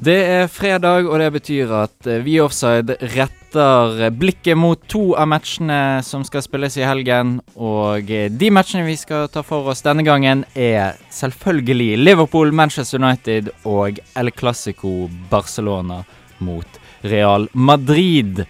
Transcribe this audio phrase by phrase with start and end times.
[0.00, 5.28] Det er fredag, og det betyr at vi vi offside retter blikket mot to av
[5.28, 7.34] matchene som skal spilles i helgen.
[7.60, 13.02] Og eh, de matchene vi skal ta for oss denne gangen, er selvfølgelig Liverpool, Manchester
[13.02, 16.00] United og El Clásico Barcelona
[16.40, 18.46] mot Real Madrid.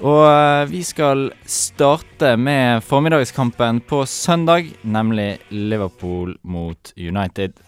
[0.00, 7.67] Og eh, vi skal starte med formiddagskampen på søndag, nemlig Liverpool mot United.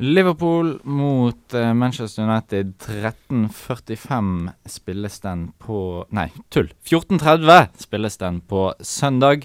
[0.00, 6.72] Liverpool mot eh, Manchester United 13.45 spilles den på Nei, tull.
[6.88, 9.44] 14.30 spilles den på søndag.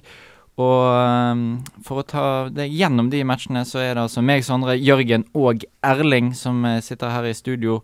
[0.55, 1.35] Og eh,
[1.83, 5.67] for å ta det gjennom de matchene, så er det altså meg, Sondre, Jørgen og
[5.83, 7.81] Erling som eh, sitter her i studio.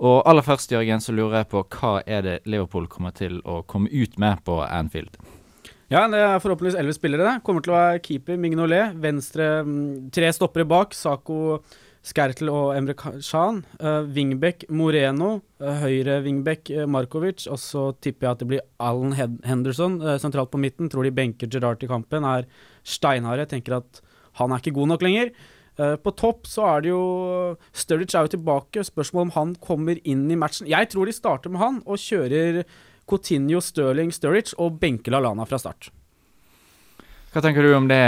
[0.00, 3.62] Og aller først, Jørgen, så lurer jeg på hva er det Liverpool kommer til å
[3.64, 5.16] komme ut med på Anfield?
[5.90, 7.38] Ja, det er forhåpentligvis elleve spillere.
[7.44, 8.92] Kommer til å være keeper Mignolet.
[9.00, 10.92] Venstre mm, tre stoppere bak.
[10.94, 11.62] Sako,
[12.00, 13.60] Skertel og Emre Khan.
[13.76, 15.42] Uh, Wingback Moreno.
[15.60, 17.44] Uh, høyre wingback uh, Markovic.
[17.52, 19.12] Og så tipper jeg at det blir Allen
[19.44, 20.88] Henderson sentralt på midten.
[20.88, 22.24] Tror de benker Gerrard i kampen.
[22.24, 22.48] Er
[22.82, 23.48] steinharde.
[23.50, 24.00] Tenker at
[24.40, 25.34] han er ikke god nok lenger.
[26.04, 27.04] På topp så er det jo
[27.72, 28.82] Sturridge er jo tilbake.
[28.84, 30.68] Spørsmål om han kommer inn i matchen.
[30.68, 32.62] Jeg tror de starter med han og kjører
[33.08, 35.88] Coutinho, Stirling, Sturridge og benker Lallana fra start.
[37.32, 38.00] Hva tenker du om det,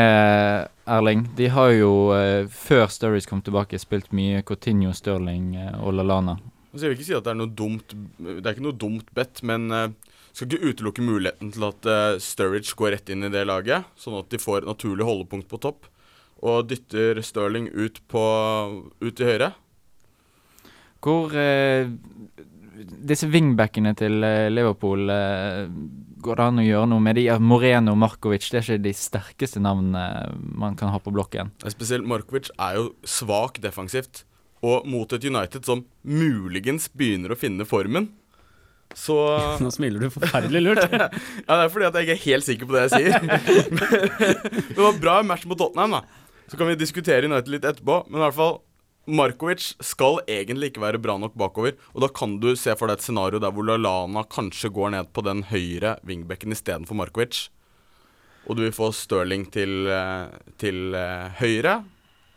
[0.84, 1.28] Erling?
[1.36, 6.38] De har jo, eh, før Sturridge kom tilbake, spilt mye Coutinho, Stirling eh, og Lallana.
[6.72, 9.10] Altså, jeg vil ikke si at det er noe dumt Det er ikke noe dumt
[9.14, 9.88] bet, men eh,
[10.32, 14.16] skal ikke utelukke muligheten til at eh, Sturridge går rett inn i det laget, sånn
[14.18, 15.90] at de får et naturlig holdepunkt på topp,
[16.42, 18.24] og dytter Stirling ut på
[19.02, 19.52] ut til høyre.
[21.02, 21.92] Hvor eh,
[22.82, 25.66] Disse wingbackene til eh, Liverpool eh,
[26.22, 27.26] Går det an å gjøre noe med de?
[27.42, 30.04] Moreno og Markovic det er ikke de sterkeste navnene
[30.38, 31.50] man kan ha på blokken.
[31.66, 34.22] Spesielt Markovic er jo svak defensivt,
[34.62, 38.12] og mot et United som muligens begynner å finne formen.
[38.94, 39.16] Så
[39.64, 40.86] Nå smiler du forferdelig lurt.
[40.92, 43.14] Ja, det er fordi at jeg ikke er helt sikker på det jeg sier.
[44.76, 46.04] Det var bra match mot Tottenham, da.
[46.46, 48.60] Så kan vi diskutere United litt etterpå, men i hvert fall
[49.10, 53.00] Markovic skal egentlig ikke være bra nok bakover, og da kan du se for deg
[53.00, 57.48] et scenario der hvor Lallana kanskje går ned på den høyre wingbacken istedenfor Markovic.
[58.46, 61.80] Og du vil få Stirling til, eh, til eh, høyre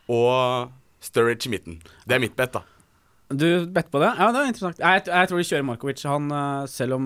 [0.09, 0.71] og
[1.01, 1.77] Sturridge i midten.
[2.05, 2.63] Det er mitt bet, da.
[3.29, 4.11] Du bet på det?
[4.17, 4.81] Ja, det er interessant.
[4.81, 6.03] Jeg, jeg tror de kjører Markovic.
[6.05, 7.05] Han, eh, selv om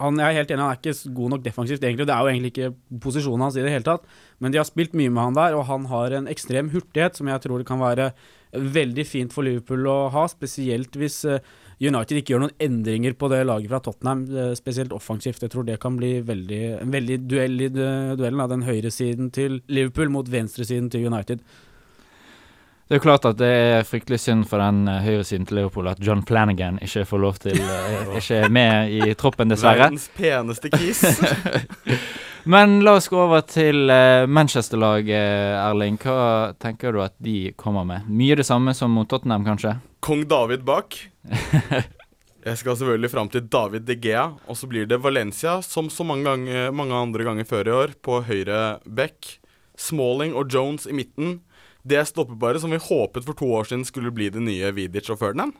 [0.00, 2.06] han, Jeg er helt enig, han er ikke god nok defensivt, egentlig.
[2.06, 4.06] Det er jo egentlig ikke posisjonen hans i det hele tatt.
[4.38, 7.28] Men de har spilt mye med han der, og han har en ekstrem hurtighet som
[7.28, 8.12] jeg tror det kan være
[8.52, 10.26] veldig fint for Liverpool å ha.
[10.30, 11.40] Spesielt hvis eh,
[11.80, 15.42] United ikke gjør noen endringer på det laget fra Tottenham, eh, spesielt offensivt.
[15.44, 19.62] Jeg tror det kan bli veldig, en veldig duell i duellen av den høyresiden til
[19.72, 21.44] Liverpool mot venstresiden til United.
[22.90, 25.86] Det er jo klart at det er fryktelig synd for den eh, høyresiden til Liverpool
[25.86, 29.86] at John Flanagan ikke får lov til eh, Ikke er med i troppen, dessverre.
[29.86, 31.04] Verdens peneste kis.
[32.44, 35.98] Men la oss gå over til eh, Manchester-laget, Erling.
[36.00, 38.08] Hva tenker du at de kommer med?
[38.08, 39.76] Mye det samme som mot Tottenham, kanskje?
[40.00, 40.96] Kong David bak.
[42.46, 46.06] Jeg skal selvfølgelig fram til David De Gea, og så blir det Valencia, som så
[46.08, 49.36] mange, ganger, mange andre ganger før i år, på høyre back.
[49.80, 51.42] Smalling og Jones i midten.
[51.84, 55.20] Det stoppebare som vi håpet for to år siden skulle bli det nye Vidic og
[55.20, 55.52] Ferdinand.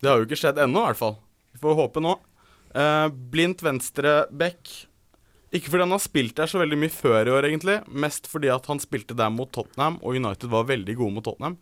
[0.00, 1.16] Det har jo ikke skjedd ennå, i hvert fall.
[1.52, 2.16] Vi får håpe nå.
[2.72, 4.88] Uh, blindt venstre back.
[5.50, 7.80] Ikke fordi han har spilt der så veldig mye før i år, egentlig.
[7.90, 11.58] Mest fordi at han spilte der mot Tottenham, og United var veldig gode mot Tottenham.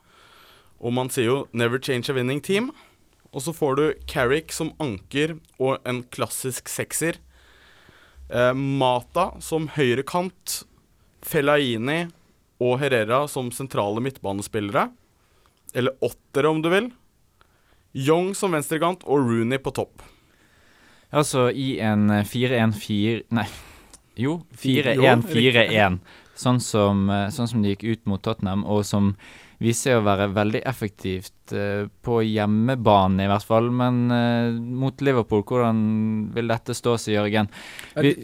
[0.78, 2.70] Og man sier jo 'never change a winning team'.
[3.32, 7.16] Og så får du Carrick som anker og en klassisk sekser.
[8.30, 10.64] Eh, Mata som høyrekant.
[11.22, 12.10] Fellaini
[12.60, 14.92] og Herrera som sentrale midtbanespillere.
[15.74, 16.92] Eller åttere, om du vil.
[17.92, 20.02] Young som venstrekant og Rooney på topp.
[21.12, 23.46] Altså i en eh, 4-1-4 Nei,
[24.18, 25.98] jo, Jo, 4-1-4-1.
[26.38, 29.16] Sånn som, eh, sånn som de gikk ut mot Tottenham, og som
[29.62, 33.70] viser seg å være veldig effektivt på hjemmebane, i hvert fall.
[33.74, 35.82] Men uh, mot Liverpool, hvordan
[36.34, 37.48] vil dette stå seg, Jørgen?
[37.98, 38.14] Vi,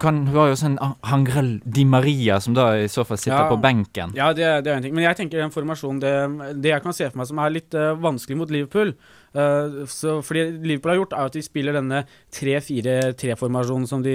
[0.00, 0.78] kan, du har jo sånn
[1.10, 3.48] Hangrel Di Maria, som da i så fall sitter Ja.
[3.50, 4.12] på benken.
[4.18, 4.94] Ja, det, det er en ting.
[4.94, 6.14] Men jeg tenker den formasjonen det,
[6.62, 8.94] det jeg kan se for meg som er litt uh, vanskelig mot Liverpool
[9.34, 14.14] eh, så, Fordi Liverpool har gjort, er at de spiller denne 3-4-3-formasjonen, som, de,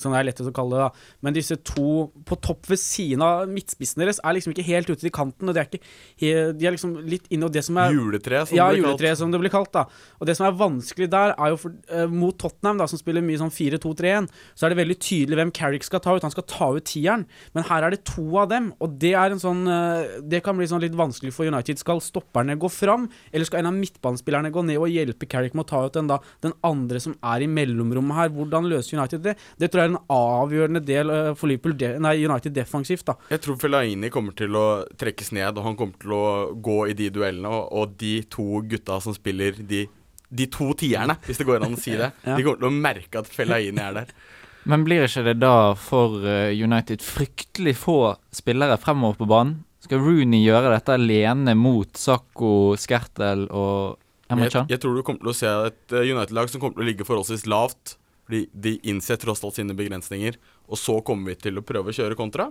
[0.00, 0.86] som det er lettest å kalle det.
[0.86, 1.16] da.
[1.26, 5.08] Men disse to på topp ved siden av midtspissen deres er liksom ikke helt ute
[5.08, 5.48] i kanten.
[5.50, 5.82] Og De er ikke,
[6.58, 9.32] de er liksom litt inne og det som er Juletre, som ja, det juletre, som
[9.32, 9.72] det blir kalt.
[9.74, 9.86] da
[10.20, 13.24] Og det som er vanskelig der, er jo for, uh, mot Tottenham, da som spiller
[13.24, 16.26] mye sånn 4-2-3-1, så er det veldig tydelig hvem Carrick skal ta ut.
[16.26, 19.34] Han skal ta ut tieren, men her er det to av dem, og det er
[19.34, 21.80] en sånn uh, Det kan bli sånn litt vanskelig for United.
[21.80, 25.66] Skal stopperne gå fram, eller skal en av midtbanespillerne gå ned og hjelpe Carrick med
[25.66, 28.32] å ta ut den, da, den andre som er i mellomrommet her?
[28.34, 29.36] Hvordan løser United det?
[29.58, 33.06] Det tror jeg er en avgjørende del uh, for Liverpool, de, nei, United defensivt.
[33.08, 34.66] da Jeg tror Fellaini kommer til å
[34.98, 36.24] trekkes ned, og han kommer til å
[36.62, 37.50] gå i de duellene.
[37.50, 39.84] Og, og de to gutta som spiller de,
[40.32, 42.36] de to tierne, hvis det går an å si det, Ja.
[42.38, 44.14] de kommer til å merke at Fellaini er der.
[44.70, 47.96] Men blir ikke det da for eh, United fryktelig få
[48.30, 49.56] spillere fremover på banen?
[49.82, 53.98] Skal Rooney gjøre dette alene mot Sakko, Skertel og
[54.30, 56.84] Emre Jeg, jeg tror du kommer til å se et eh, United-lag som kommer til
[56.86, 57.96] å ligge forholdsvis lavt.
[58.22, 60.38] Fordi de innser tross alt sine begrensninger.
[60.70, 62.46] Og så kommer vi til å prøve å kjøre kontra.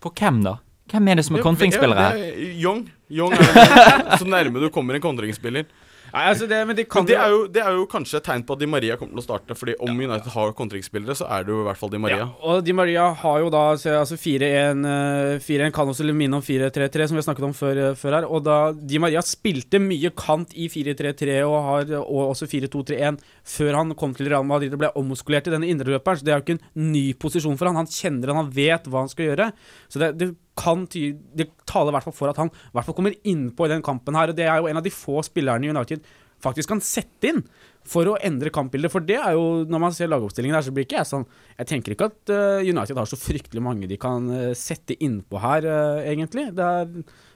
[0.00, 0.54] På hvem, da?
[0.88, 2.16] Hvem er det som er kontringsspillere her?
[2.24, 2.86] er Young.
[3.10, 5.68] Young er det så nærme du kommer en kontringsspiller.
[6.08, 8.24] Nei, altså det, men de kan Men det er, jo, det er jo kanskje et
[8.24, 9.56] tegn på at Di Maria kommer til å starte.
[9.58, 12.22] Fordi om United har kontringsspillere, så er det jo i hvert fall Di Maria.
[12.22, 16.44] Ja, og Di Maria har jo da altså 4-1 eh, 4-1 kan også minne om
[16.44, 18.28] 4-3-3, som vi har snakket om før, eh, før her.
[18.28, 23.20] Og da Di Maria spilte mye kant i 4-3-3 og, har, og også 4-2-3-1
[23.58, 26.20] før han kom til Real Madrid og ble omskolert i denne indreløperen.
[26.20, 27.82] Så det er jo ikke en ny posisjon for han.
[27.82, 29.52] Han kjenner han, han vet hva han skal gjøre.
[29.92, 32.96] Så det, det kan Det taler i hvert fall for at han i hvert fall
[32.98, 34.32] kommer innpå i den kampen her.
[34.32, 36.02] Og det er jo en av de få spillerne i United
[36.42, 37.40] faktisk kan sette inn
[37.88, 38.92] for å endre kampbildet.
[38.92, 41.24] For det er jo, når man ser lagoppstillingen her, så blir ikke jeg sånn
[41.58, 45.40] Jeg tenker ikke at eh, United har så fryktelig mange de kan eh, sette innpå
[45.42, 46.48] her, eh, egentlig.
[46.56, 46.92] Det er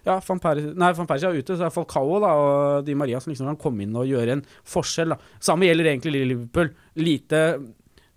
[0.06, 3.20] ja, Van Persie, nei, Van Persie er ute, så er Falcao da, og Di Maria
[3.22, 5.14] som liksom kan komme inn og gjøre en forskjell.
[5.14, 5.36] da.
[5.42, 6.72] Samme gjelder egentlig Liverpool.
[7.00, 7.42] Lite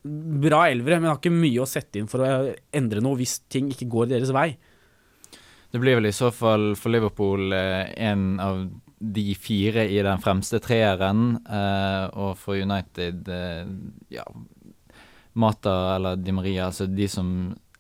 [0.05, 2.31] bra elvere, men har ikke mye å sette inn for å
[2.75, 4.51] endre noe hvis ting ikke går deres vei.
[5.75, 8.61] Det blir vel i så fall for Liverpool eh, en av
[8.99, 13.65] de fire i den fremste treeren, eh, og for United eh,
[14.15, 14.23] ja,
[15.35, 17.27] Mata eller Di Maria, altså de som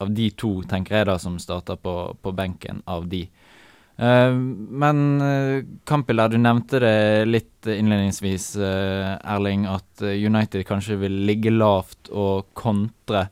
[0.03, 3.21] Av de to, tenker jeg da, som starter på, på benken av de.
[3.95, 11.15] Uh, men uh, Kampila, du nevnte det litt innledningsvis, uh, Erling, at United kanskje vil
[11.31, 13.29] ligge lavt og kontre.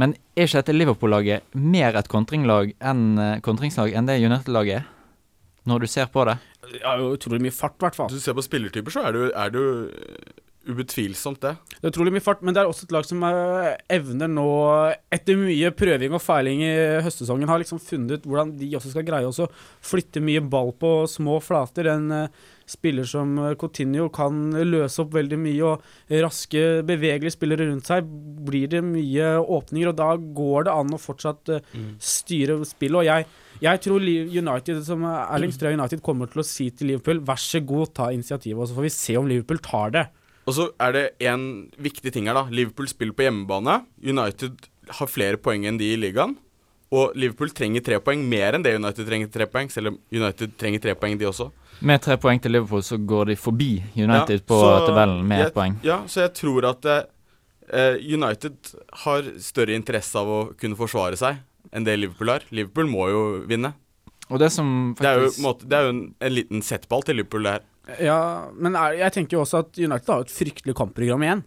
[0.00, 4.86] Men er ikke dette Liverpool-laget mer et kontringlag enn, eh, kontringslag enn det United-laget er?
[5.68, 6.38] Når du ser på det?
[6.82, 8.08] Jo utrolig mye fart, i hvert fall.
[8.10, 11.52] Hvis du ser på spillertyper, så er det jo, er det eh, ubetvilsomt det.
[11.74, 14.48] Det er utrolig mye fart, men det er også et lag som eh, evner nå,
[15.12, 16.72] etter mye prøving og feiling i
[17.04, 19.50] høstsesongen, har liksom funnet ut hvordan de også skal greie å
[19.84, 21.92] flytte mye ball på små flater.
[21.92, 22.28] En
[22.72, 28.08] spiller som eh, Coutinho kan løse opp veldig mye, og raske, bevegelige spillere rundt seg
[28.46, 30.10] blir det mye åpninger, og da
[30.40, 32.98] går det an å fortsatt eh, styre spillet.
[33.02, 33.28] Og jeg,
[33.62, 37.62] jeg tror United, som Erling Strøe United kommer til å si til Liverpool, vær så
[37.62, 40.08] god, ta initiativet, og så får vi se om Liverpool tar det.
[40.42, 41.42] Og så er det en
[41.78, 42.48] viktig ting her, da.
[42.50, 43.84] Liverpool spiller på hjemmebane.
[44.02, 44.64] United
[44.98, 46.34] har flere poeng enn de i ligaen.
[46.92, 50.58] Og Liverpool trenger tre poeng mer enn det United trenger tre poeng, selv om United
[50.60, 51.48] trenger tre poeng, de også.
[51.82, 55.54] Med tre poeng til Liverpool så går de forbi United Ja, på tabellen med ett
[55.56, 55.78] poeng.
[55.86, 58.74] Ja, så jeg tror at uh, United
[59.04, 61.40] har større interesse av å kunne forsvare seg
[61.72, 62.46] enn det Liverpool har.
[62.54, 63.72] Liverpool må jo vinne.
[64.30, 67.18] Og det som Det er jo, måte, det er jo en, en liten settball til
[67.18, 67.68] Liverpool, det her.
[68.06, 68.20] Ja,
[68.54, 71.42] men er, jeg tenker jo også at United har et fryktelig kampprogram igjen.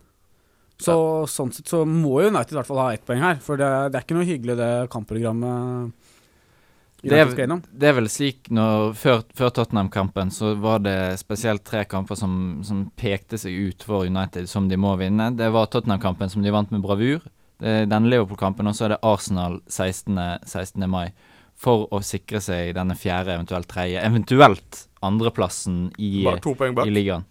[0.82, 0.96] Så
[1.32, 4.00] sånn sett så må United i hvert fall ha ett poeng her, for det, det
[4.00, 6.05] er ikke noe hyggelig det kampprogrammet
[7.12, 11.84] det er, det er vel slik når Før, før Tottenham-kampen så var det spesielt tre
[11.90, 15.30] kamper som, som pekte seg ut for United som de må vinne.
[15.38, 17.24] Det var Tottenham-kampen som de vant med bravur.
[17.62, 20.18] Denne Liverpool-kampen, og så er det Arsenal 16.
[20.44, 20.88] 16.
[20.92, 21.14] mai.
[21.56, 27.24] For å sikre seg denne fjerde, eventuelt tredje, eventuelt andreplassen i, i ligaen.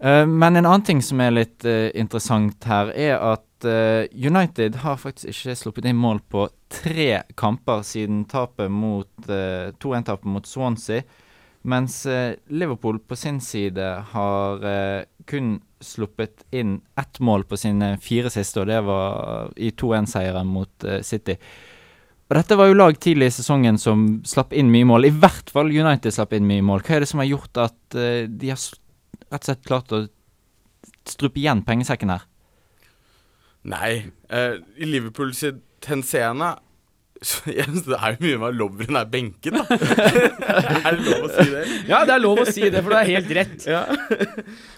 [0.00, 4.80] Eh, men en annen ting som er litt eh, interessant her, er at eh, United
[4.82, 11.02] har faktisk ikke sluppet inn mål på tre kamper siden tapet mot 2-1-tapet mot Swansea.
[11.62, 17.96] Mens eh, Liverpool på sin side har eh, kun sluppet inn ett mål på sine
[18.00, 21.36] fire siste, og det var i 2-1-seieren mot eh, City.
[22.30, 25.08] Og dette var jo lag tidlig i sesongen som slapp inn mye mål.
[25.08, 26.84] I hvert fall United slapp inn mye mål.
[26.86, 30.04] Hva er det som har gjort at eh, de har rett og slett klart å
[31.10, 32.24] strupe igjen pengesekken her?
[33.68, 35.58] Nei, Uh, i Liverpool sitt
[35.90, 36.52] henseende
[37.20, 39.64] så Det er jo mye mer Lovren er benket, da.
[40.86, 41.64] er det lov å si det?
[41.90, 43.66] Ja, det er lov å si det, for det er helt rett.
[43.70, 43.82] Ja.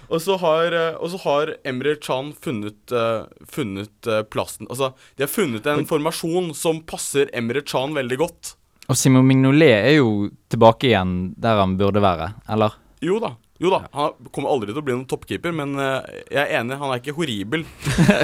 [0.08, 5.24] og, så har, eh, og så har Emre Chan funnet, eh, funnet plassen Altså, de
[5.24, 8.54] har funnet en formasjon som passer Emre Chan veldig godt.
[8.90, 12.74] Og Simon Mignolet er jo tilbake igjen der han burde være, eller?
[13.04, 13.36] Jo da.
[13.60, 16.78] Jo da, Han kommer aldri til å bli noen toppkeeper, men eh, jeg er enig,
[16.80, 17.66] han er ikke horribel.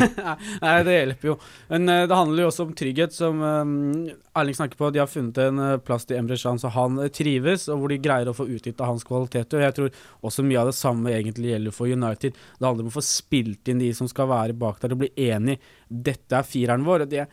[0.65, 1.37] Nei, det hjelper jo.
[1.69, 4.09] Men eh, det handler jo også om trygghet, som um,
[4.39, 4.91] Erling snakker på.
[4.91, 7.93] De har funnet en eh, plass til Emre Chan så han eh, trives, og hvor
[7.93, 9.61] de greier å få utnytta hans kvaliteter.
[9.61, 12.39] Og jeg tror også mye av det samme egentlig gjelder for United.
[12.59, 15.13] Det handler om å få spilt inn de som skal være bak der, og bli
[15.29, 15.59] enig.
[15.89, 17.07] Dette er fireren vår.
[17.07, 17.31] og det eh,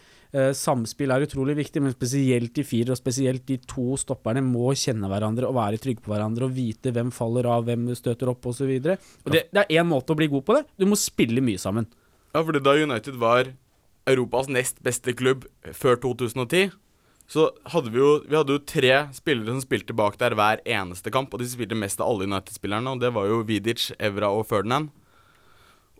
[0.57, 5.09] Samspill er utrolig viktig, men spesielt de fire, og spesielt de to stopperne, må kjenne
[5.11, 8.71] hverandre og være trygge på hverandre og vite hvem faller av, hvem støter opp osv.
[8.83, 10.65] Det, det er én måte å bli god på det.
[10.81, 11.87] Du må spille mye sammen.
[12.35, 13.53] Ja, fordi da United var
[14.05, 16.73] Europas nest beste klubb før 2010,
[17.31, 21.09] så hadde vi jo Vi hadde jo tre spillere som spilte bak der hver eneste
[21.13, 24.45] kamp, og de spilte mest av alle United-spillerne, og det var jo Vidic, Evra og
[24.49, 24.91] Ferdinand.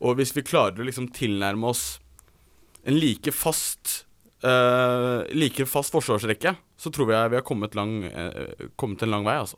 [0.06, 1.86] Og hvis vi klarer å liksom tilnærme oss
[2.86, 4.05] en like fast
[4.46, 9.26] eh, like fast forsvarsrekke, så tror jeg vi har kommet, lang, uh, kommet en lang
[9.28, 9.58] vei, altså.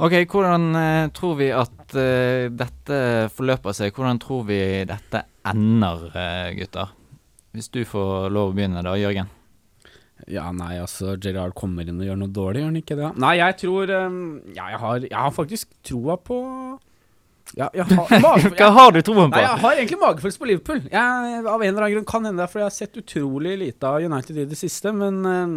[0.00, 3.00] Ok, hvordan uh, tror vi at dette
[3.34, 3.90] forløper seg?
[3.96, 6.06] Hvordan tror vi dette ender,
[6.54, 6.94] gutter?
[7.50, 9.28] Hvis du får lov å begynne da, Jørgen.
[10.30, 13.10] Ja, nei, altså Gerard kommer inn og gjør noe dårlig, gjør han ikke det?
[13.22, 14.20] Nei, jeg tror um,
[14.52, 16.38] Ja, jeg har, jeg har faktisk troa på
[17.58, 19.42] Ja, har mage, Hva har du troen Nei, på?
[19.42, 20.80] jeg har egentlig magefølelse på Liverpool.
[20.86, 23.56] Jeg, av en eller annen grunn kan hende det, er fordi jeg har sett utrolig
[23.58, 25.56] lite av United i det siste, men um,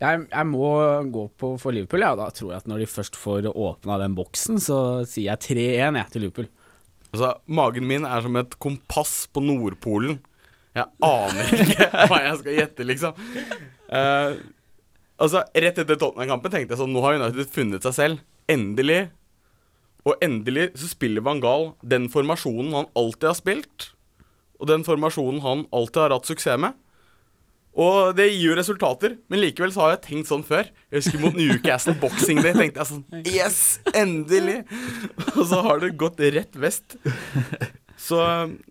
[0.00, 0.70] jeg, jeg må
[1.12, 2.14] gå på for Liverpool, ja.
[2.16, 6.00] Da tror jeg at når de først får åpna den boksen, så sier jeg 3-1
[6.00, 6.48] jeg til Liverpool.
[7.10, 10.20] Altså, magen min er som et kompass på Nordpolen.
[10.78, 13.22] Jeg aner ikke hva jeg skal gjette, liksom.
[13.90, 14.38] Uh,
[15.18, 18.22] altså, Rett etter Tottenham-kampen tenkte jeg sånn Nå har United funnet seg selv.
[18.50, 19.08] Endelig.
[20.08, 23.90] Og endelig så spiller Van Gaal den formasjonen han alltid har spilt.
[24.60, 26.78] Og den formasjonen han alltid har hatt suksess med.
[27.80, 30.66] Og det gir jo resultater, men likevel så har jeg tenkt sånn før.
[30.90, 33.60] Jeg husker mot Newcastle Boxing Day tenkte jeg sånn Yes!
[33.94, 34.64] Endelig!
[35.36, 36.98] Og så har det gått rett vest.
[38.00, 38.18] Så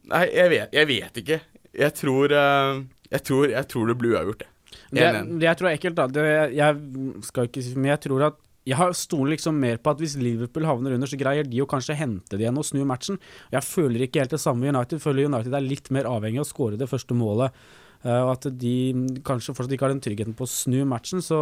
[0.09, 1.39] Nei, jeg vet, jeg vet ikke.
[1.79, 2.81] Jeg tror, eh,
[3.13, 4.49] jeg tror Jeg tror det blir uavgjort, det.
[4.89, 5.31] Det, 1-1.
[5.39, 6.25] det jeg tror er ekkelt, da det,
[6.57, 10.01] Jeg skal ikke si Men jeg tror at jeg har stoler liksom mer på at
[10.01, 13.17] hvis Liverpool havner under, så greier de å kanskje hente det igjen og snu matchen.
[13.53, 14.99] Jeg føler ikke helt det samme med United.
[14.99, 17.55] Jeg føler United er litt mer avhengig av å skåre det første målet.
[18.03, 18.75] eh, og at de
[19.25, 21.23] kanskje fortsatt ikke har den tryggheten på å snu matchen.
[21.25, 21.39] Så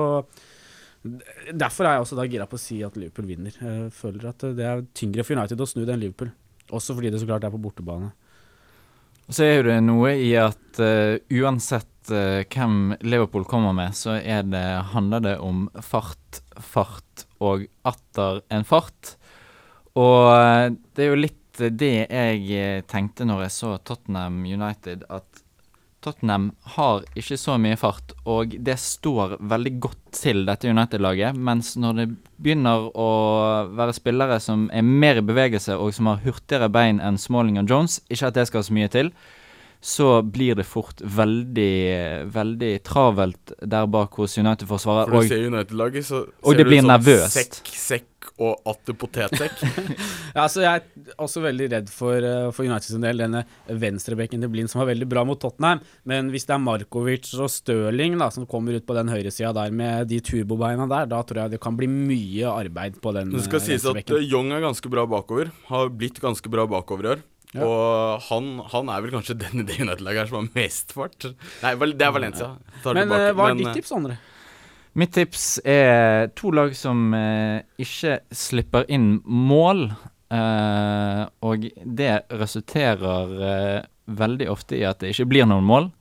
[1.51, 3.51] derfor er jeg også da gira på å si at Liverpool vinner.
[3.59, 6.31] Jeg føler at det er tyngre for United å snu det enn Liverpool.
[6.71, 8.13] Også fordi det så klart er på bortebane.
[9.27, 14.65] Så er det noe i at uh, uansett eh, hvem Liverpool kommer med, så det,
[14.93, 19.15] handler det om fart, fart og atter en fart.
[19.97, 25.07] Og eh, det er jo litt det jeg eh, tenkte når jeg så Tottenham United,
[25.09, 25.43] at
[26.05, 31.35] Tottenham har ikke så mye fart, og det står veldig godt til dette United-laget.
[31.35, 32.05] Mens når det
[32.37, 33.09] begynner å
[33.75, 37.73] være spillere som er mer i bevegelse, og som har hurtigere bein enn Smalling og
[37.73, 39.11] Jones, ikke at det skal så mye til,
[39.81, 41.71] så blir det fort veldig,
[42.33, 45.11] veldig travelt der bak hos United-forsvaret.
[45.11, 47.37] For du ser United-laget, så ser du sånn nervøst.
[47.37, 49.61] Sekk, sekk og atter potetsekk.
[50.37, 54.43] Ja, altså jeg er også veldig redd for, uh, for United sin del, denne venstrebekken
[54.43, 55.79] til Blind som var veldig bra mot Tottenham.
[56.09, 59.73] Men hvis det er Markovic og Stirling da, som kommer ut på den høyresida der
[59.73, 63.47] med de turbobeina der, da tror jeg det kan bli mye arbeid på den Det
[63.47, 64.19] skal eh, sies at venstrebekken.
[64.21, 65.49] eh, Young er ganske bra bakover.
[65.71, 67.25] Har blitt ganske bra bakover i år.
[67.55, 67.63] Ja.
[67.63, 71.29] Og han, han er vel kanskje den i det United-laget her som har mest fart.
[71.63, 72.49] Nei, det er Valencia.
[72.83, 73.27] Tar Men tilbake.
[73.29, 74.17] eh, hva er Men, ditt eh, tips, Sondre?
[74.97, 79.91] Mitt tips er to lag som eh, ikke slipper inn mål.
[80.33, 85.91] eh, og det resulterer eh, veldig ofte i at det ikke blir noen mål.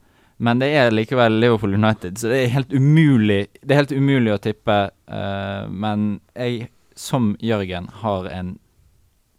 [0.43, 4.33] Men det er likevel Liverpool United, så det er helt umulig Det er helt umulig
[4.35, 4.75] å tippe.
[5.09, 8.57] eh, men jeg, som Jørgen, har en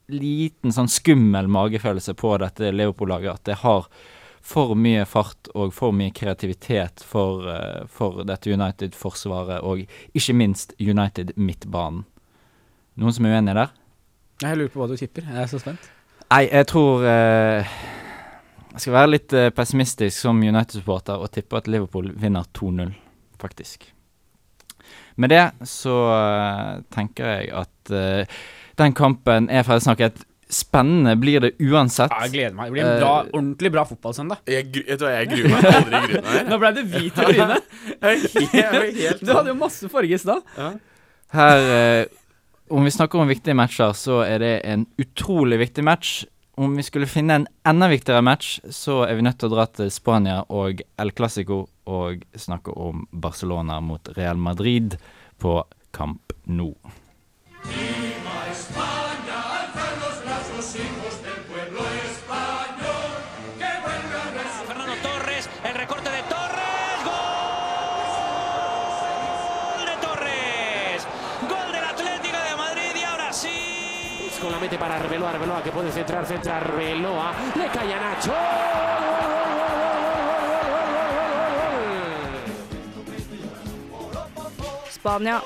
[0.08, 3.34] liten sånn skummel magefølelse på dette Liverpool-laget.
[3.34, 3.88] At det har
[4.48, 9.84] for mye fart og for mye kreativitet for, eh, for dette United-forsvaret, og
[10.14, 12.04] ikke minst United-midtbanen.
[12.98, 13.70] Noen som er uenig der?
[14.42, 15.26] Jeg lurer på hva du tipper.
[15.26, 15.90] Jeg er så spent.
[16.30, 17.76] Nei, jeg tror eh,
[18.72, 22.92] jeg skal være litt eh, pessimistisk som United-supporter og tippe at Liverpool vinner 2-0,
[23.40, 23.88] faktisk.
[25.18, 28.38] Med det så eh, tenker jeg at eh,
[28.78, 30.25] den kampen er ferdig snakket.
[30.49, 32.12] Spennende blir det uansett.
[32.14, 32.70] Ja, jeg gleder meg.
[32.70, 34.38] Det blir en bra, uh, ordentlig bra fotballsøndag.
[34.49, 35.66] Jeg, vet du hva, jeg gruer meg.
[35.75, 36.47] Aldri mer.
[36.49, 37.75] Nå ble det hvit i trynet.
[39.26, 40.47] Du hadde jo masse farge i stad.
[41.35, 46.23] Her, uh, om vi snakker om viktige matcher, så er det en utrolig viktig match.
[46.58, 49.66] Om vi skulle finne en enda viktigere match, så er vi nødt til å dra
[49.70, 54.97] til Spania og El Clásico og snakke om Barcelona mot Real Madrid
[55.38, 55.61] på
[55.94, 56.73] Kamp Nou.
[74.88, 78.33] Para Arbeloa, Arbeloa que puede centrar, centra Arbeloa, le cae a Nacho.
[84.90, 85.42] Spania.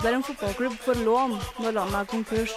[0.00, 2.50] Det er en fotballklubb for lån når landet er konkurs.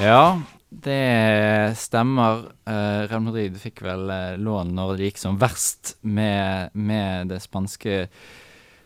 [0.00, 0.40] Ja,
[0.84, 2.46] det stemmer.
[2.68, 7.42] Uh, Real Madrid fikk vel uh, lån når det gikk som verst med, med det
[7.44, 8.06] spanske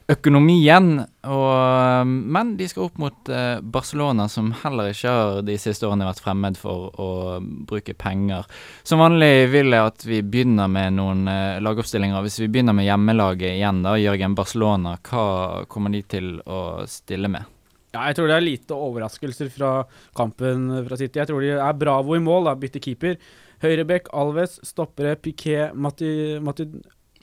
[0.08, 1.00] økonomien.
[1.26, 6.06] Og, men de skal opp mot uh, Barcelona, som heller ikke har de siste årene
[6.08, 8.46] vært fremmed for å bruke penger.
[8.86, 12.22] Som vanlig vil jeg at vi begynner med noen uh, lagoppstillinger.
[12.26, 17.32] Hvis vi begynner med hjemmelaget igjen, da, Jørgen Barcelona, hva kommer de til å stille
[17.32, 17.55] med?
[17.94, 19.72] Ja, jeg tror det er lite overraskelser fra
[20.16, 21.20] kampen fra City.
[21.20, 23.16] Jeg tror de er Bravo i mål, da, bytter keeper.
[23.62, 25.72] Høyrebekk Alves, stoppere Piquet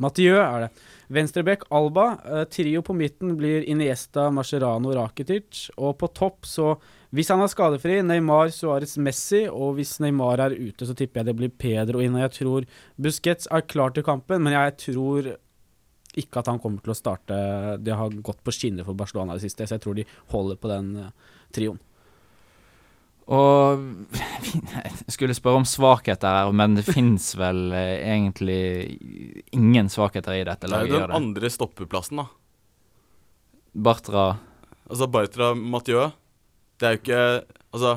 [0.02, 0.70] Mathieu er det.
[1.14, 2.06] Venstrebekk Alba.
[2.26, 5.68] Eh, trio på midten blir Iniesta, Mascherano, Rakitic.
[5.78, 6.78] Og på topp, så
[7.14, 9.44] Hvis han er skadefri, Neymar, Suárez, Messi.
[9.46, 12.16] Og hvis Neymar er ute, så tipper jeg det blir Pedro inn.
[12.16, 12.66] Og jeg tror
[12.98, 15.36] Busquets er klar til kampen, men jeg tror
[16.20, 17.38] ikke at han kommer til å starte
[17.82, 20.60] Det har gått på skinner for Barcelona i det siste, så jeg tror de holder
[20.62, 21.82] på den eh, trioen.
[23.34, 23.84] Og
[24.84, 28.62] jeg skulle spørre om svakheter her, men det fins vel eh, egentlig
[29.56, 30.92] ingen svakheter i dette laget?
[30.92, 32.30] Det er jo den andre stoppeplassen, da.
[33.74, 34.26] Bartra
[34.84, 36.12] Altså Bartra Mathieu.
[36.78, 37.22] Det er jo ikke
[37.74, 37.94] Altså,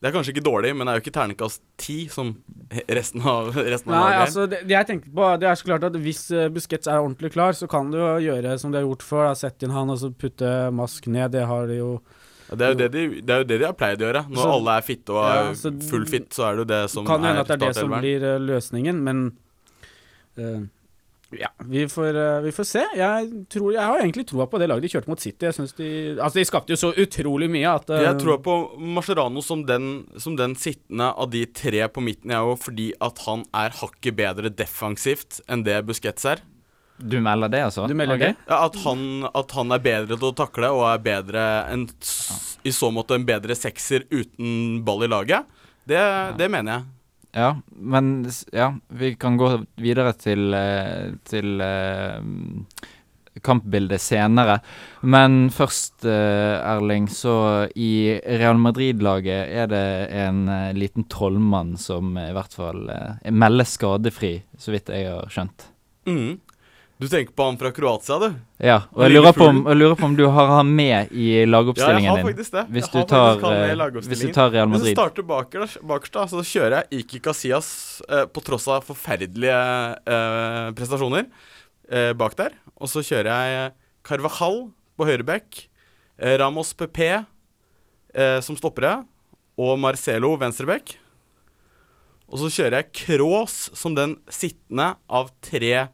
[0.00, 2.34] det er kanskje ikke dårlig, men det er jo ikke terningkast ti som
[2.88, 4.20] resten av, resten Nei, er.
[4.24, 7.32] altså det, jeg tenkte på Det er så klart at hvis uh, Busquets er ordentlig
[7.34, 9.24] klar, så kan du jo gjøre som de har gjort før.
[9.28, 11.32] Da, sette inn han og så putte Mask ned.
[11.34, 11.90] Det har de jo
[12.50, 14.24] Ja, det, er jo det, de, det er jo det de har pleid å gjøre.
[14.30, 16.82] Når Så- alle er fitte og er Ja, full fit, så er det jo det
[16.92, 19.22] som Kan er Kan hende at det er det som blir eh, løsningen, men
[20.36, 20.60] eh,
[21.40, 22.82] ja, vi får, eh, vi får se.
[22.98, 25.48] Jeg, tror, jeg har egentlig troa på det laget de kjørte mot City.
[25.48, 28.56] Jeg synes de, altså de skapte jo så utrolig mye at uh, Jeg tror på
[28.96, 33.22] Mascherano som den, som den sittende av de tre på midten, jeg òg, fordi at
[33.26, 36.44] han er hakket bedre defensivt enn det Busquets er.
[36.96, 37.88] Du melder det, altså?
[37.90, 38.34] Du melder okay.
[38.34, 38.46] det?
[38.46, 41.88] Ja, at, han, at han er bedre til å takle og er bedre en,
[42.62, 45.50] i så måte en bedre sekser uten ball i laget.
[45.84, 46.00] Det,
[46.38, 46.92] det mener jeg.
[47.34, 49.48] Ja, men ja, vi kan gå
[49.82, 52.20] videre til, eh, til eh,
[53.42, 54.60] kampbildet senere.
[55.02, 60.46] Men først, eh, Erling, så i Real Madrid-laget er det en
[60.78, 62.86] liten trollmann som i hvert fall
[63.30, 65.70] melder skadefri, så vidt jeg har skjønt.
[66.06, 66.38] Mm.
[67.02, 68.34] Du tenker på han fra Kroatia, du?
[68.62, 71.24] Ja, og jeg lurer, på om, jeg lurer på om du har han med i
[71.26, 72.26] Ja, jeg lagoppstillingen har din.
[72.28, 72.62] faktisk det.
[72.76, 74.84] Hvis du, tar, eh, hvis du tar Real Madrid.
[74.84, 77.70] Hvis du starter bakerst, bakerst da, så kjører jeg Iki Casillas
[78.08, 79.58] eh, på tross av forferdelige
[80.06, 81.26] eh, prestasjoner
[81.90, 82.54] eh, bak der.
[82.78, 83.74] Og så kjører jeg
[84.06, 84.60] Carvajal
[84.94, 85.64] på høyreback,
[86.22, 89.00] eh, Ramos PP eh, som stoppere,
[89.58, 90.94] og Marcelo venstreback.
[92.30, 95.88] Og så kjører jeg Kroos som den sittende av tre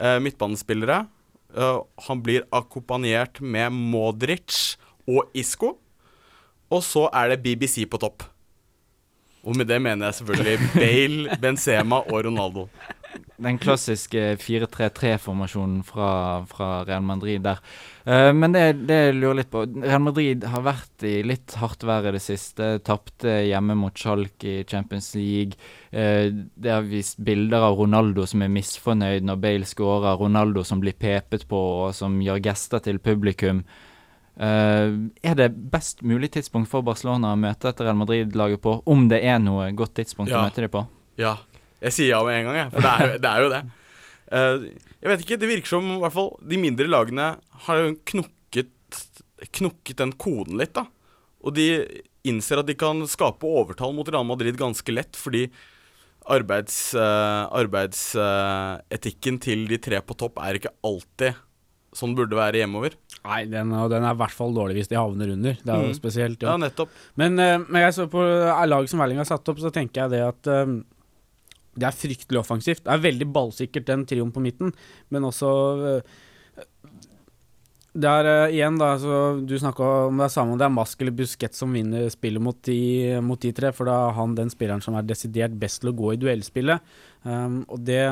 [0.00, 1.04] eh, midtbanespillere.
[1.48, 4.76] Uh, han blir akkompagnert med Modric
[5.08, 5.78] og Isco.
[6.68, 8.26] Og så er det BBC på topp.
[9.48, 12.66] Og med det mener jeg selvfølgelig Bale, Benzema og Ronaldo.
[13.38, 16.10] Den klassiske 4-3-3-formasjonen fra,
[16.50, 17.60] fra Real Madrid der.
[18.02, 22.08] Uh, men det, det lurer litt på Real Madrid har vært i litt hardt vær
[22.08, 22.70] i det siste.
[22.86, 25.58] Tapte hjemme mot Schalke i Champions League.
[25.94, 30.18] Uh, det har vist bilder av Ronaldo som er misfornøyd når Bale skårer.
[30.18, 33.62] Ronaldo som blir pepet på, og som gjør gester til publikum.
[34.38, 38.76] Uh, er det best mulig tidspunkt for Barcelona å møte etter Real Madrid-laget på?
[38.86, 40.38] Om det er noe godt tidspunkt Ja.
[40.38, 40.84] å møte dem på?
[41.18, 41.34] Ja.
[41.80, 42.70] Jeg sier ja med en gang, jeg.
[42.74, 43.62] For det er, jo- det er jo det.
[44.28, 44.56] Uh,
[45.00, 47.28] jeg vet ikke, det virker som i hvert fall de mindre lagene
[47.68, 47.92] har jo
[49.54, 50.86] knukket den koden litt, da.
[51.46, 51.68] Og de
[52.26, 55.46] innser at de kan skape overtall mot Real Madrid ganske lett, fordi
[56.28, 61.38] arbeids, uh, arbeidsetikken til de tre på topp er ikke alltid
[61.96, 62.98] sånn burde være hjemover.
[63.24, 65.56] Nei, den, den er i hvert fall dårlig hvis de havner under.
[65.62, 65.96] Det er jo Mm.
[65.96, 66.42] spesielt.
[66.44, 66.56] Ja, Ja.
[66.66, 66.90] nettopp.
[67.16, 68.20] Men uh, når jeg så på
[68.68, 70.50] laget som Erling har satt opp, så tenker jeg det at
[71.78, 72.84] det er fryktelig offensivt.
[72.84, 74.74] Det er veldig ballsikkert, den trioen på midten,
[75.14, 75.52] men også
[75.90, 76.16] eh,
[77.98, 78.92] Det er eh, igjen, da,
[79.40, 82.42] du snakka om det er samme om det er Mask eller Busquets som vinner spillet
[82.42, 85.82] mot de, mot de tre, for da er han den spilleren som er desidert best
[85.82, 86.94] til å gå i duellspillet.
[87.24, 88.04] Um, og det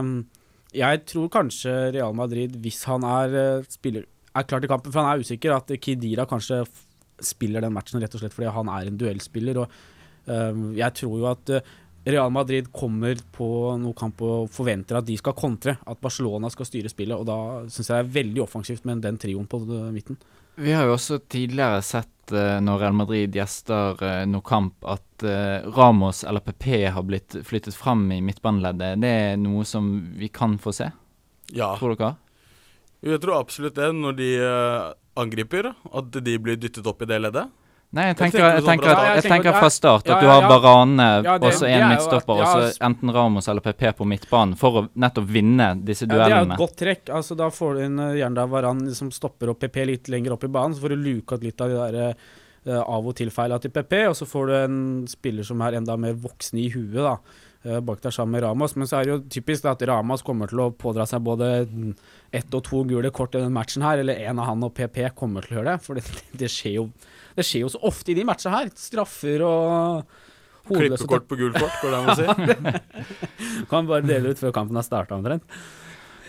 [0.75, 5.01] Jeg tror kanskje Real Madrid, hvis han er eh, spiller er klar til kampen, for
[5.01, 6.65] han er usikker, at Kidira kanskje
[7.25, 9.63] spiller den matchen rett og slett fordi han er en duellspiller.
[9.63, 9.71] Og
[10.29, 11.53] um, jeg tror jo at
[12.07, 13.49] Real Madrid kommer på
[13.81, 17.39] noen kamp og forventer at de skal kontre, at Barcelona skal styre spillet, og da
[17.67, 20.19] syns jeg det er veldig offensivt med den trioen på eh, midten.
[20.57, 25.27] Vi har jo også tidligere sett eh, når Real Madrid gjester uh, noe kamp, at
[25.27, 29.03] eh, Ramos eller PP har blitt flyttet fram i midtbaneleddet.
[29.03, 30.89] Det er noe som vi kan få se,
[31.53, 31.75] Ja.
[31.77, 32.15] tror dere?
[33.03, 37.11] Jo, Jeg tror absolutt det, når de eh, angriper, at de blir dyttet opp i
[37.11, 37.51] det leddet.
[37.97, 41.07] Nei, jeg tenker, jeg sånn tenker, at, jeg tenker- fra start at du har Barane,
[41.25, 44.83] Varane og så en er midtstopper, og så enten Ramos eller PP på midtbanen, for
[44.83, 47.13] å nettopp vinne disse Ja, det er jo et godt trekk.
[47.17, 50.37] Altså, da får du inn uh, gjerne da Varan som stopper opp PP litt lenger
[50.37, 51.99] opp i banen, så får du luka litt av de der
[52.67, 54.79] eh, av og til-feila til PP, og så får du en
[55.09, 57.17] spiller som er enda mer voksen i huet, da.
[57.67, 58.77] Eh, bak der sammen med Ramas.
[58.79, 61.51] Men så er det jo typisk at Ramas kommer til å pådra seg både
[62.35, 65.03] ett og to gule kort i den matchen her, eller en av han og PP
[65.19, 65.85] kommer til å gjøre det.
[65.87, 66.07] For det,
[66.45, 66.87] det, skjer, jo,
[67.37, 68.71] det skjer jo så ofte i de matchene her.
[68.81, 70.07] Straffer og
[70.71, 73.03] hodeløse Klippekort på gult kort, går det an å si.
[73.71, 75.47] Kan bare dele ut før kampen har starta omtrent.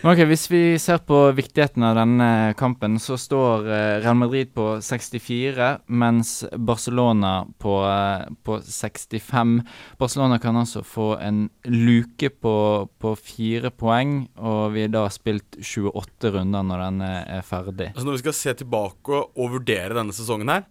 [0.06, 4.76] Ok, Hvis vi ser på viktigheten av denne kampen, så står eh, Real Madrid på
[4.78, 9.56] 64, mens Barcelona på, eh, på 65.
[9.98, 12.54] Barcelona kan altså få en luke på,
[12.94, 17.90] på fire poeng, og vi har da spilt 28 runder når denne er ferdig.
[17.90, 20.68] Altså Når vi skal se tilbake og vurdere denne sesongen her,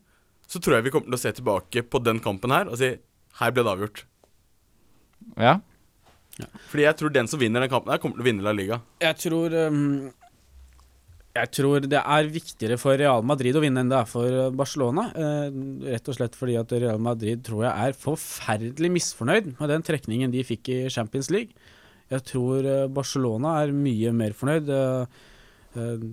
[0.47, 2.95] så tror jeg vi kommer til å se tilbake på den kampen her og si
[3.41, 4.05] her ble det avgjort.
[5.35, 5.59] Ja?
[6.69, 8.79] Fordi jeg tror den som vinner den kampen her, kommer til å vinne La Liga.
[9.01, 10.09] Jeg tror um,
[11.37, 14.51] Jeg tror det er viktigere for Real Madrid å vinne enn det er for uh,
[14.53, 15.07] Barcelona.
[15.15, 19.85] Uh, rett og slett fordi at Real Madrid tror jeg er forferdelig misfornøyd med den
[19.89, 21.57] trekningen de fikk i Champions League.
[22.13, 24.71] Jeg tror uh, Barcelona er mye mer fornøyd.
[24.71, 25.05] Uh,
[25.77, 26.09] uh,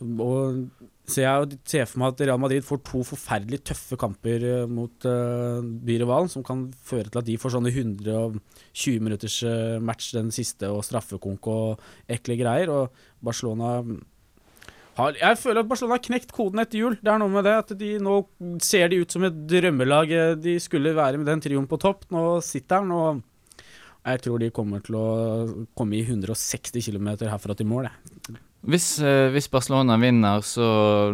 [0.00, 0.64] og
[1.10, 5.06] så jeg ser for meg at Real Madrid får to forferdelig tøffe kamper eh, mot
[5.08, 10.30] uh, byrivalen, som kan føre til at de får sånne 120 minutters eh, match den
[10.34, 12.72] siste, og straffekonk og ekle greier.
[12.72, 13.78] Og Barcelona
[14.98, 16.98] har Jeg føler at Barcelona har knekt koden etter jul.
[17.00, 18.20] Det er noe med det at de nå
[18.64, 20.12] ser de ut som et drømmelag.
[20.12, 22.06] eh, De skulle være med den trioen på topp.
[22.14, 23.26] Nå sitter den, og
[24.00, 25.08] jeg tror de kommer til å
[25.76, 27.90] komme i 160 km herfra til mål.
[27.90, 28.40] jeg.
[28.60, 30.64] Hvis, eh, hvis Barcelona vinner, så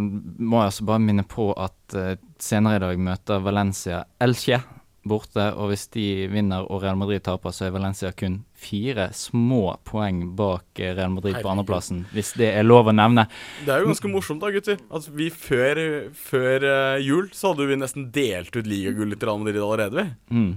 [0.01, 4.59] må jeg altså bare minne på at eh, senere i dag møter Valencia Elche
[5.07, 5.45] borte.
[5.55, 10.25] Og hvis de vinner og Real Madrid taper, så er Valencia kun fire små poeng
[10.37, 12.03] bak eh, Real Madrid på andreplassen.
[12.11, 13.29] Hvis det er lov å nevne.
[13.63, 14.83] Det er jo ganske morsomt da, gutter.
[14.91, 15.85] At vi før,
[16.19, 20.35] før jul så hadde vi nesten delt ut ligagullet til Real Madrid allerede, vi.
[20.35, 20.55] Mm.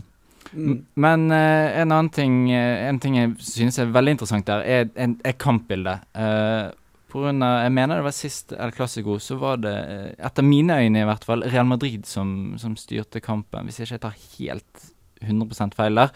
[0.54, 4.64] M- Men uh, en annen ting uh, En ting jeg synes er veldig interessant der,
[4.66, 6.08] er, er, kampbildet.
[6.18, 6.72] Uh,
[7.10, 10.46] på grunn av, jeg mener det var sist El Clásico, så var det, eh, etter
[10.46, 13.66] mine øyne i hvert fall, Real Madrid som, som styrte kampen.
[13.66, 14.84] Hvis jeg ikke tar helt
[15.26, 16.14] 100 feil der.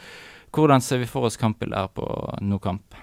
[0.53, 2.05] Hvordan ser vi for oss kampbildet her på
[2.45, 2.93] No Camp?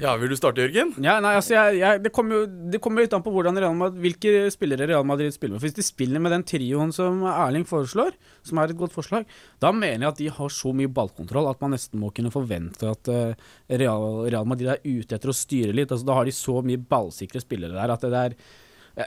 [0.00, 0.94] Ja, vil du starte, Jørgen?
[1.04, 4.32] Ja, nei, altså jeg, jeg, det kommer jo det kommer litt an på Madrid, hvilke
[4.52, 5.64] spillere Real Madrid spiller med.
[5.66, 8.14] Hvis de spiller med den trioen som Erling foreslår,
[8.46, 9.26] som er et godt forslag,
[9.60, 12.88] da mener jeg at de har så mye ballkontroll at man nesten må kunne forvente
[12.88, 13.36] at eh,
[13.76, 15.92] Real, Real Madrid er ute etter å styre litt.
[15.92, 18.38] Altså Da har de så mye ballsikre spillere der at det der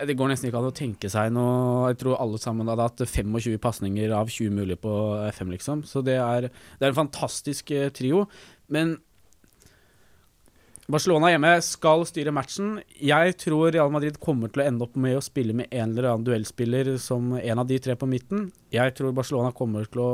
[0.07, 3.01] det går nesten ikke an å tenke seg noe Jeg tror alle sammen hadde hatt
[3.03, 4.93] 25 pasninger av 20 mulige på
[5.35, 5.83] FM, liksom.
[5.85, 8.23] Så det er, det er en fantastisk eh, trio.
[8.71, 8.95] Men
[10.91, 12.75] Barcelona hjemme skal styre matchen.
[12.99, 16.09] Jeg tror Real Madrid kommer til å ende opp med å spille med en eller
[16.09, 18.49] annen duellspiller som en av de tre på midten.
[18.73, 20.11] Jeg tror Barcelona kommer til å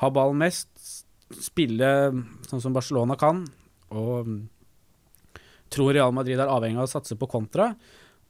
[0.00, 0.72] ha ballen mest,
[1.42, 1.90] spille
[2.48, 3.44] sånn som Barcelona kan,
[3.92, 4.32] og
[5.72, 7.74] tror Real Madrid er avhengig av å satse på kontra.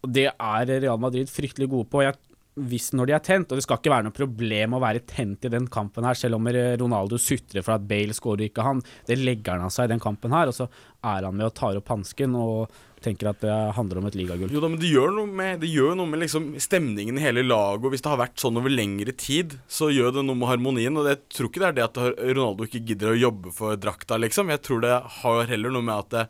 [0.02, 2.02] Og det er Real Madrid fryktelig gode på.
[2.02, 2.18] Jeg,
[2.56, 5.44] hvis når de er tent, og det skal ikke være noe problem å være tent
[5.44, 6.48] i den kampen her, selv om
[6.80, 8.80] Ronaldo sutrer for at Bale skårer ikke han.
[9.08, 10.68] Det legger han av seg i den kampen her, og så
[11.04, 12.72] er han med og tar opp hansken og
[13.04, 14.50] tenker at det handler om et ligagull.
[14.50, 17.44] Jo da, men det gjør noe med, det gjør noe med liksom stemningen i hele
[17.44, 17.84] laget.
[17.84, 20.96] Og hvis det har vært sånn over lengre tid, så gjør det noe med harmonien.
[20.96, 24.16] Og jeg tror ikke det er det at Ronaldo ikke gidder å jobbe for drakta,
[24.24, 24.50] liksom.
[24.54, 26.26] Jeg tror det har heller noe med at det,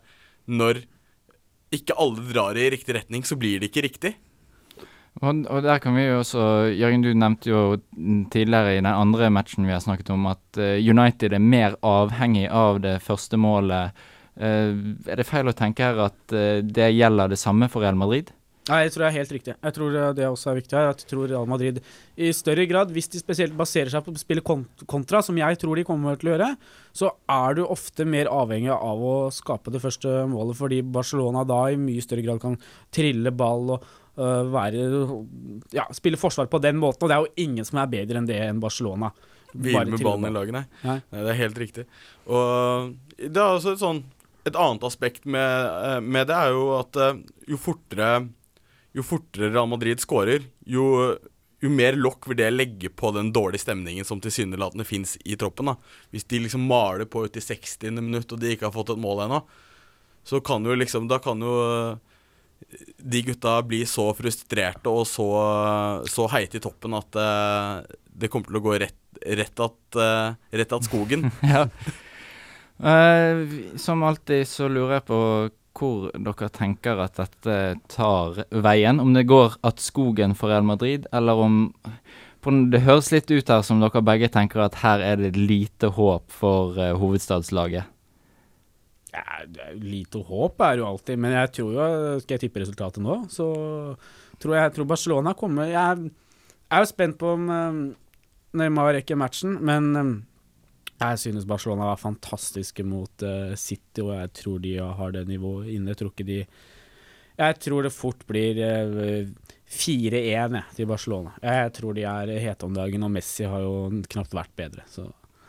[0.51, 0.83] når
[1.79, 4.17] ikke alle drar i riktig retning, så blir det ikke riktig.
[5.17, 6.43] Og, og, der kan vi jo også
[6.77, 7.61] Jørgen, du nevnte jo
[8.33, 12.45] tidligere i den andre matchen vi har snakket om, at uh, United er mer avhengig
[12.53, 13.97] av det første målet.
[14.37, 14.77] Uh,
[15.09, 18.29] er det feil å tenke her at uh, det gjelder det samme for Real Madrid?
[18.67, 19.53] Nei, jeg tror det er helt riktig.
[19.55, 20.89] Jeg tror det også er viktig her.
[20.89, 21.77] Jeg tror Real Madrid
[22.19, 25.79] i større grad, hvis de spesielt baserer seg på å spille kontra, som jeg tror
[25.79, 26.49] de kommer til å gjøre,
[26.91, 31.61] så er du ofte mer avhengig av å skape det første målet, fordi Barcelona da
[31.71, 32.59] i mye større grad kan
[32.91, 34.85] trille ball og være
[35.75, 37.05] Ja, spille forsvar på den måten.
[37.05, 39.11] Og det er jo ingen som er bedre enn det enn Barcelona.
[39.53, 40.65] Hvile med ballen i laget, nei.
[40.83, 40.97] nei.
[41.11, 41.21] nei.
[41.23, 41.85] Det er helt riktig.
[42.27, 44.03] Og det er også et sånn
[44.47, 47.17] Et annet aspekt med, eh, med det er jo at uh,
[47.49, 48.27] jo fortere
[48.95, 51.17] Jo fortere Real Madrid skårer, jo
[51.57, 55.71] jo mer lokk vil det legge på den dårlige stemningen som tilsynelatende fins i troppen.
[55.71, 55.73] da.
[56.13, 57.97] Hvis de liksom maler på ut i 60.
[57.97, 59.39] minutt og de ikke har fått et mål ennå,
[60.21, 61.97] så kan jo liksom Da kan jo
[62.97, 65.27] de gutta blir så frustrerte og så,
[66.09, 70.35] så heite i toppen at uh, det kommer til å gå rett, rett at, uh,
[70.51, 71.29] rett at skogen.
[71.53, 71.67] ja.
[72.77, 73.47] Uh,
[73.79, 75.21] som alltid så lurer jeg på
[75.77, 77.57] hvor dere tenker at dette
[77.93, 78.99] tar veien.
[78.99, 81.59] Om det går at skogen for Real Madrid, eller om
[82.47, 86.31] Det høres litt ut her som dere begge tenker at her er det lite håp
[86.31, 87.89] for hovedstadslaget.
[89.17, 89.41] Ja,
[89.81, 91.85] lite håp er jo alltid, men jeg tror jo
[92.21, 93.47] Skal jeg tippe resultatet nå, så
[94.37, 96.09] tror jeg, jeg tror Barcelona kommer Jeg
[96.69, 97.83] er jo spent på om um,
[98.57, 100.11] Neymar rekker matchen, men um,
[100.97, 105.69] jeg synes Barcelona var fantastiske mot uh, City, og jeg tror de har det nivået
[105.75, 105.93] inne.
[105.93, 106.39] Jeg tror de
[107.37, 109.29] Jeg tror det fort blir uh,
[109.67, 111.35] 4-1 til Barcelona.
[111.43, 114.87] Jeg tror de er hete om dagen, og Messi har jo knapt vært bedre.
[114.89, 115.05] Så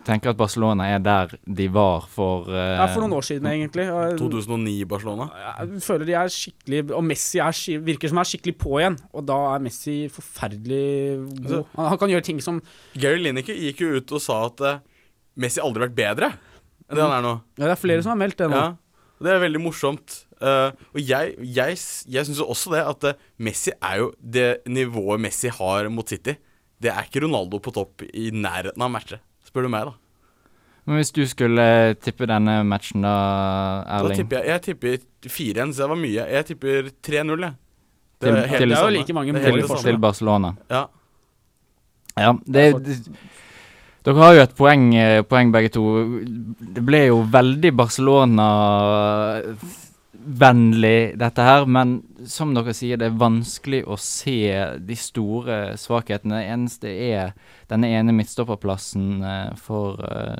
[0.08, 3.86] tenker at Barcelona er der de var for uh, Ja, For noen år siden, egentlig.
[4.20, 5.28] 2009-Barcelona?
[5.44, 9.26] Jeg føler de er skikkelig Og Messi er, virker som er skikkelig på igjen, og
[9.28, 10.82] da er Messi forferdelig
[11.18, 11.44] god.
[11.44, 12.60] Altså, han, han, kan gjøre ting som
[12.98, 14.82] Gary Lineker gikk jo ut og sa at uh,
[15.38, 16.32] Messi aldri har vært bedre
[16.88, 17.34] enn det han er nå.
[17.58, 18.58] Ja, det er flere som har meldt det nå.
[18.64, 20.22] Ja, det er veldig morsomt.
[20.38, 25.20] Uh, og jeg, jeg, jeg syns også det at uh, Messi er jo det nivået
[25.20, 26.38] Messi har mot City.
[26.78, 29.96] Det er ikke Ronaldo på topp i nærheten av matchet spør du meg, da.
[30.88, 31.64] Men Hvis du skulle
[32.00, 33.14] tippe denne matchen, da,
[33.98, 34.14] Erling?
[34.14, 34.94] Da tipper jeg, jeg tipper
[35.28, 36.28] 4-1, så det var mye.
[36.36, 37.58] Jeg tipper 3-0, jeg.
[38.18, 40.54] Det, til, til, det er jo like mange mål til, Barcelona.
[40.70, 40.86] Ja.
[42.18, 42.96] Ja, det, det
[44.08, 45.84] dere har jo et poeng, eh, poeng, begge to.
[46.76, 48.46] Det ble jo veldig Barcelona
[50.18, 51.66] vennlig, dette her.
[51.66, 54.40] Men som dere sier, det er vanskelig å se
[54.84, 56.42] de store svakhetene.
[56.42, 57.34] Det eneste er
[57.70, 60.38] denne ene midtstopperplassen uh, for, uh,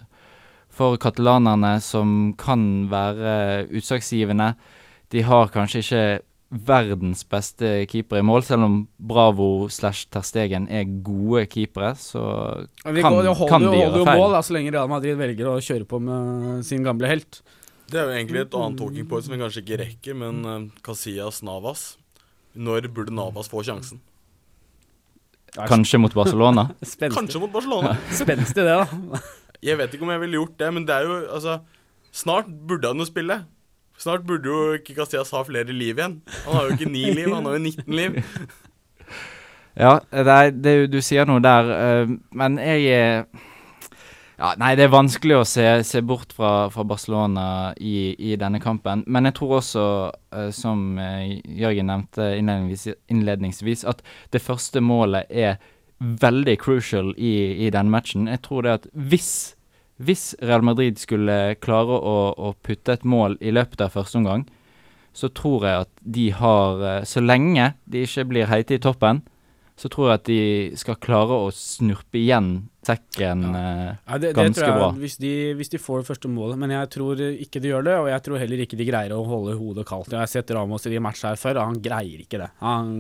[0.68, 4.54] for katalanerne, som kan være utslagsgivende.
[5.14, 6.06] De har kanskje ikke
[6.48, 12.22] verdens beste keepere i mål, selv om Bravo slash Terstegen er gode keepere, så
[12.80, 13.66] kan, kan de gjøre feil.
[13.68, 17.10] Holder jo mål da, så lenge Real Madrid velger å kjøre på med sin gamle
[17.10, 17.42] helt.
[17.88, 20.66] Det er jo egentlig et annet talking point som vi kanskje ikke rekker, men uh,
[20.84, 21.94] Casillas Navas.
[22.58, 24.02] Når burde Navas få sjansen?
[25.56, 26.68] Kanskje mot Barcelona?
[27.16, 27.94] Kanskje mot Barcelona.
[28.20, 29.22] Spenstig det, da.
[29.70, 31.60] jeg vet ikke om jeg ville gjort det, men det er jo altså
[32.12, 33.42] Snart burde han jo spille.
[34.00, 36.20] Snart burde jo ikke Casillas ha flere liv igjen.
[36.46, 38.16] Han har jo ikke ni liv, han har jo 19 liv.
[39.76, 43.28] ja, det er, det, du sier noe der, uh, men jeg er
[44.38, 48.60] ja, nei, det er vanskelig å se, se bort fra, fra Barcelona i, i, denne
[48.62, 49.02] kampen.
[49.10, 51.24] Men jeg tror også, uh, som uh,
[51.58, 55.58] Jørgen nevnte innledningsvis, innledningsvis, at det første målet er
[55.98, 58.28] veldig crucial i, i denne matchen.
[58.30, 59.32] Jeg tror det at hvis,
[59.98, 64.46] hvis Real Madrid skulle klare å, å, putte et mål i løpet av første omgang,
[65.10, 69.24] så tror jeg at de har uh, Så lenge de ikke blir heite i toppen,
[69.78, 70.40] så tror jeg at de
[70.80, 72.50] skal klare å snurpe igjen
[72.88, 73.60] sekken ja.
[73.60, 74.88] Eh, ja, det, ganske det tror jeg, bra.
[74.98, 77.96] Hvis de, hvis de, får det første målet, men jeg tror ikke de gjør det.
[78.02, 80.10] Og jeg tror heller ikke de greier å holde hodet kaldt.
[80.14, 82.50] Jeg har sett Ramos i de matchene her før, og han greier ikke det.
[82.64, 82.94] Han,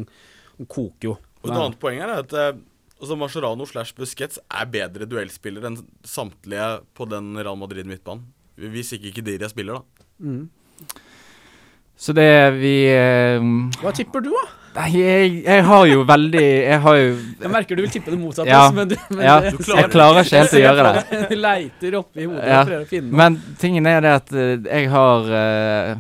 [0.58, 1.16] han koker jo.
[1.42, 2.60] Og Et annet poeng er at eh,
[2.98, 8.26] altså Mascherano slash Busquets er bedre duellspillere enn samtlige på den Real Madrid-midtbanen.
[8.58, 10.06] Hvis ikke Kediria spiller, da.
[10.18, 10.46] Mm.
[11.98, 13.42] Så det vi eh,
[13.82, 14.46] Hva tipper du, da?
[14.76, 17.06] Nei, jeg, jeg har jo veldig Jeg har jo
[17.40, 18.68] Jeg merker du vil tippe det motsatte, Ja.
[18.74, 21.02] men, du, men Ja, det- jeg klarer ikke helt å gjøre det.
[21.32, 23.16] Du leiter oppi hodet Ja, og prøver å finne noe.
[23.22, 25.96] Men tingen er det at eh, jeg har uh,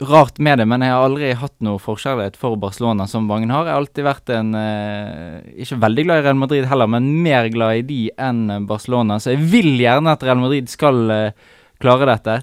[0.00, 3.66] Rart med det, men jeg har aldri hatt noe forkjærlighet for Barcelona som mange har.
[3.68, 7.50] Jeg har alltid vært en uh, Ikke veldig glad i Real Madrid heller, men mer
[7.52, 9.18] glad i de enn Barcelona.
[9.20, 12.38] Så jeg vil gjerne at Real Madrid skal uh, klare dette.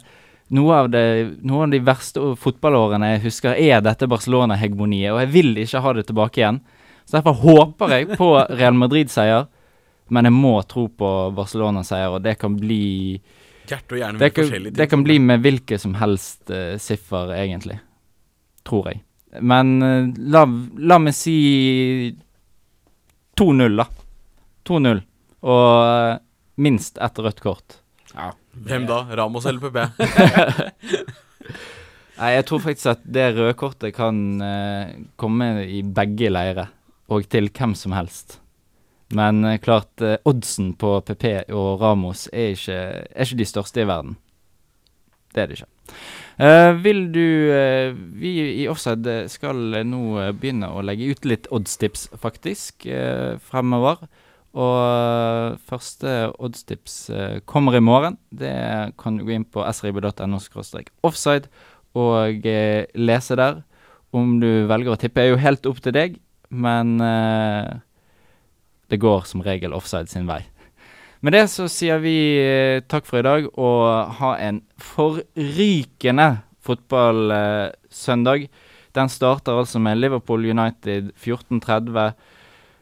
[0.55, 1.03] Noe av, det,
[1.43, 5.91] noe av de verste fotballårene jeg husker, er dette Barcelona-hegemoniet, og jeg vil ikke ha
[5.97, 6.62] det tilbake igjen.
[7.03, 9.49] Så derfor håper jeg på Real Madrid-seier,
[10.07, 13.19] men jeg må tro på Barcelona-seier, og det kan bli
[13.67, 14.69] Hjerte og hjerne det med kan, ting.
[14.77, 17.81] det kan bli med hvilket som helst uh, siffer, egentlig.
[18.67, 19.01] Tror jeg.
[19.43, 20.45] Men uh, la,
[20.79, 21.36] la meg si
[23.36, 23.88] 2-0, da.
[24.71, 25.03] 2-0.
[25.43, 26.15] Og uh,
[26.63, 27.81] minst ett rødt kort.
[28.65, 28.98] Hvem da?
[29.17, 29.78] Ramos eller PP?
[32.17, 36.67] Nei, jeg tror faktisk at det røde kortet kan eh, komme i begge leirer,
[37.13, 38.39] og til hvem som helst.
[39.13, 43.84] Men eh, klart, eh, oddsen på PP og Ramos er ikke, er ikke de største
[43.84, 44.17] i verden.
[45.36, 45.70] Det er det ikke.
[46.38, 51.50] Eh, vil du eh, Vi i Offside skal nå eh, begynne å legge ut litt
[51.54, 54.08] oddstips, faktisk, eh, fremover.
[54.58, 58.17] Og eh, første oddstips eh, kommer i morgen.
[58.34, 58.54] Det
[58.98, 60.39] kan du gå inn på srib.no
[61.06, 61.52] offside
[61.98, 63.62] og eh, lese der.
[64.15, 66.13] Om du velger å tippe, er jo helt opp til deg,
[66.48, 66.96] men
[68.88, 70.39] det går som regel offside sin vei.
[71.20, 72.15] Med det så sier vi
[72.88, 76.30] takk for i dag, og ha en forrykende
[76.63, 78.48] fotballsøndag.
[78.96, 82.15] Den starter altså med Liverpool United 14.30.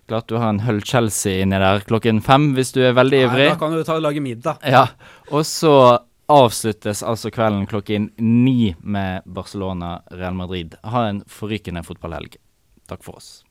[0.08, 3.26] Klart du har en Hull Chelsea inni der klokken fem hvis du er veldig Nei,
[3.30, 3.48] ivrig.
[3.50, 4.60] da kan du ta, og lage middag.
[4.62, 4.84] Ja,
[5.32, 5.72] og så
[6.30, 10.76] avsluttes altså kvelden klokken ni med Barcelona-Real Madrid.
[10.84, 12.38] Ha en forrykende fotballhelg.
[12.89, 13.45] Takk for oss.